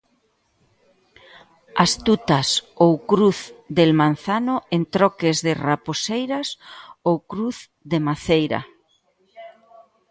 "Astutas" 1.85 2.49
ou 2.83 2.91
"Cruz 3.09 3.39
del 3.77 3.91
Manzano" 4.01 4.55
en 4.75 4.83
troques 4.95 5.37
de 5.45 5.53
"Raposeiras" 5.69 6.47
ou 7.09 7.15
"Cruz 7.31 7.57
de 7.91 7.99
Maceira". 8.07 8.61